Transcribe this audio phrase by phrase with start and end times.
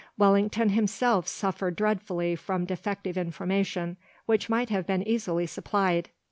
[0.17, 6.09] Wellington himself suffered dreadfully from defective information which might have been easily supplied.